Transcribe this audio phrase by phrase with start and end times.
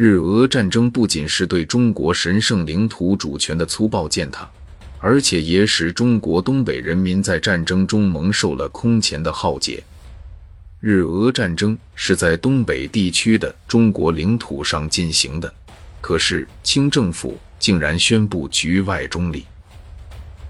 [0.00, 4.48] 日俄战争不仅是对中国神圣领土主权的粗暴践踏，
[5.00, 9.82] 而且也使中国东北人民在战争中蒙受了空前的浩劫。
[10.78, 15.52] 日俄战争是在东北地区的中国领土上进行的，
[16.00, 19.44] 可是清政府竟然宣布局外中立。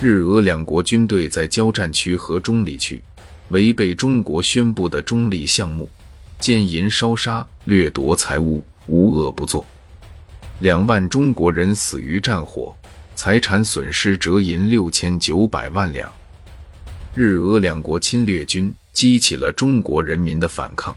[0.00, 3.02] 日俄两国军队在交战区和中立区
[3.48, 5.90] 违背中国宣布的中立项目，
[6.38, 9.64] 奸淫烧杀掠夺财物，无恶不作。
[10.60, 12.74] 两万中国人死于战火，
[13.14, 16.10] 财产损失折银六千九百万两。
[17.14, 18.74] 日俄两国侵略军。
[18.92, 20.94] 激起了中国人民的反抗，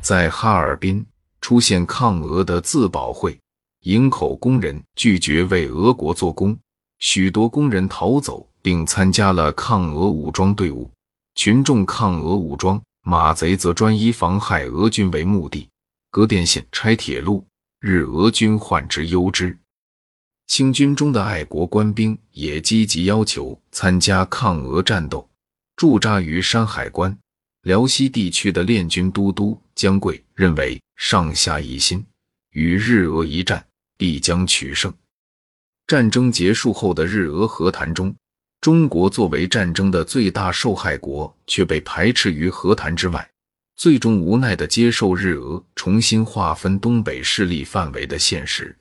[0.00, 1.04] 在哈尔滨
[1.40, 3.36] 出现抗俄的自保会，
[3.82, 6.56] 营口工人拒绝为俄国做工，
[7.00, 10.88] 许多工人逃走并参加了抗俄武装队伍，
[11.34, 15.68] 群众抗俄武装，马贼则专以妨害俄军为目的，
[16.16, 17.46] 割电线、拆铁路，
[17.78, 19.54] 日俄军患之忧之。
[20.46, 25.28] 清军中的爱国官兵也积极要求参加抗俄战斗。
[25.76, 27.14] 驻扎于山海关、
[27.64, 32.02] 辽西地区的练军都督姜贵认为，上下一心，
[32.52, 33.62] 与日俄一战
[33.98, 34.90] 必将取胜。
[35.86, 38.16] 战争结束后的日俄和谈中，
[38.62, 43.30] 中国作为战争的最大受害国，却被排斥于和谈之外，
[43.76, 48.76] 最终无奈地接受日俄重新划分东北势力范围的现实。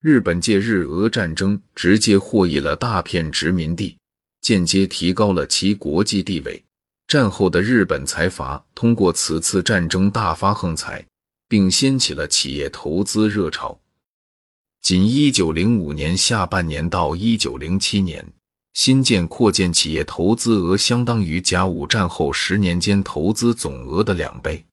[0.00, 3.96] 日本借日俄战争直接获益了大片殖民地。
[4.40, 6.64] 间接提高了其国际地位。
[7.06, 11.04] 战后的日本财阀通过此次战争大发横财，
[11.46, 13.78] 并掀起了企业投资热潮。
[14.80, 18.32] 仅1905年下半年到1907年，
[18.72, 24.64] 新建扩建企业投资额相当于甲午战后十年间投资总额的两倍。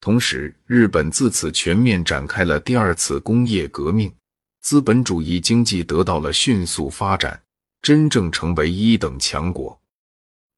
[0.00, 4.10] 同时，日本自此全面展开了第二次工业革命，
[4.62, 7.42] 资本主义经济得到了迅速发展。
[7.82, 9.80] 真正成为一等强国。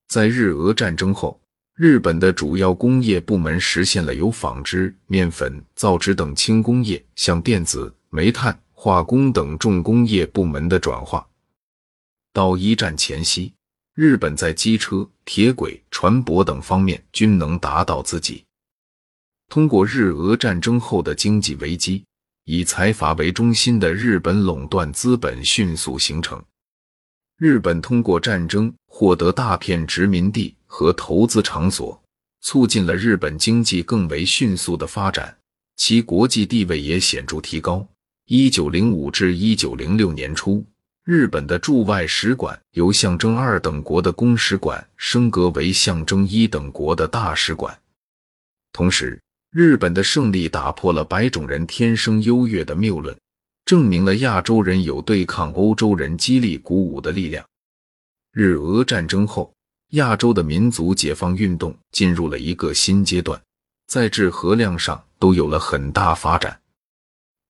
[0.08, 1.40] 在日俄战争后，
[1.76, 11.24] 日本的主要工业部门实现了由纺织、面粉、造纸等轻工业向电子、煤炭、化工等重工业部门的转化。
[12.32, 13.52] 到一战前夕，
[13.94, 18.44] 日本在机车、铁轨、船舶等方面均能达到自己。
[19.48, 22.04] 通过日俄战争后的经济危机，
[22.44, 26.42] 以财阀为中心的日本垄断资本迅速形成。
[27.36, 32.00] 日本通过战争获得大片殖民地和投资场所，
[32.40, 35.36] 促进了日本经济更为迅速的发展，
[35.76, 37.86] 其国际地位也显著提高。
[38.26, 40.64] 一九零五至一九零六年初，
[41.04, 47.76] 日本的驻外使馆由象征二等国的公使馆升格为象征一等国的大使馆。
[48.72, 49.20] 同时，
[49.50, 53.16] 日本的胜利打破了白种人天生优越的谬论。
[53.64, 57.44] 证明了亚洲人有对抗欧洲人激励鼓舞的力量。
[58.32, 59.52] 日俄战争后，
[59.90, 63.40] 亚洲的民族解放运动进入了一个新阶段，
[63.88, 66.60] 在质和量上都有了很大发展。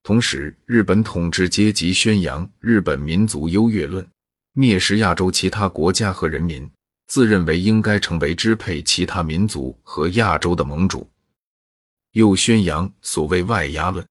[0.03, 4.05] 同时，日本统治阶级宣扬日本民族优越论，
[4.55, 6.69] 蔑视亚洲其他国家和人民，
[7.07, 11.09] 自认为应该成为支配其他民族和亚洲的盟主，
[12.13, 14.05] 又宣扬所谓外压论，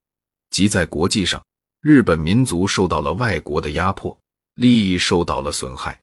[0.50, 1.42] 即在国际上。
[1.82, 4.16] 日本民族受到了外国的压迫，
[4.54, 6.00] 利益受到了损害，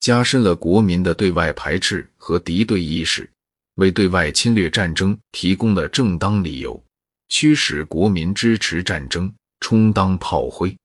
[0.00, 3.30] 加深了国民的对外排斥和敌对意识，
[3.76, 6.82] 为对外侵略战争提供了正当理由，
[7.30, 10.76] 驱使国民支持战争，充当炮灰。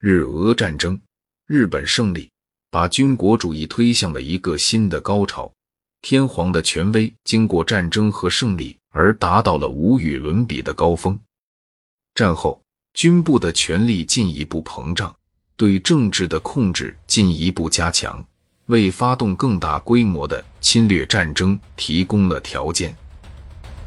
[0.00, 1.00] 日俄战争，
[1.46, 2.28] 日本胜利，
[2.70, 5.50] 把军国主义推向了一个新的高潮，
[6.02, 11.18] 天皇的权威经过战争和胜利而达到了无与伦比的高峰。
[12.14, 12.60] 战后。
[12.92, 15.12] 军部的权力进一步膨胀，
[15.56, 18.24] 对政治的控制进一步加强，
[18.66, 22.96] 为发动更大规模的侵略战争提供了条件。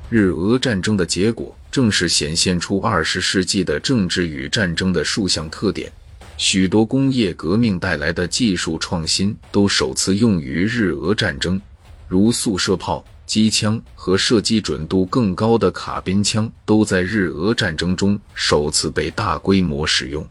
[0.10, 5.92] 日俄战争的结果，正是显现出二十世纪的政治与战争的数项特点。
[6.38, 11.62] 许多工业革命带来的技术创新都首次用于日俄战争，
[12.08, 13.06] 如速射炮。
[13.26, 20.26] 机枪和射击准度更高的卡宾枪都在日俄战争中首次被大规模使用。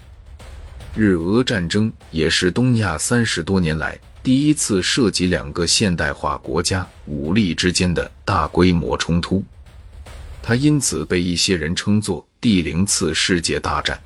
[0.94, 9.44] 日俄战争也是东亚三十多年来第一次涉及两个现代化国家武力之间的大规模冲突，
[10.48, 14.00] 他因此被一些人称作第零次世界大战。